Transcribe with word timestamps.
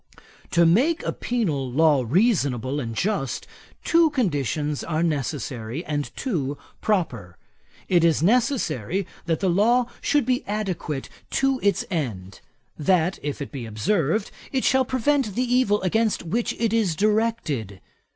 'To 0.49 0.65
make 0.65 1.03
a 1.03 1.11
penal 1.13 1.71
law 1.71 2.03
reasonable 2.07 2.79
and 2.79 2.95
just, 2.95 3.45
two 3.83 4.09
conditions 4.09 4.83
are 4.83 5.03
necessary, 5.03 5.85
and 5.85 6.09
two 6.15 6.57
proper. 6.81 7.37
It 7.87 8.03
is 8.03 8.23
necessary 8.23 9.05
that 9.27 9.41
the 9.41 9.47
law 9.49 9.85
should 10.01 10.25
be 10.25 10.43
adequate 10.47 11.07
to 11.29 11.59
its 11.61 11.85
end; 11.91 12.41
that, 12.79 13.19
if 13.21 13.43
it 13.43 13.51
be 13.51 13.67
observed, 13.67 14.31
it 14.51 14.63
shall 14.63 14.85
prevent 14.85 15.35
the 15.35 15.43
evil 15.43 15.83
against 15.83 16.23
which 16.23 16.53
it 16.57 16.73
is 16.73 16.95
directed. 16.95 17.79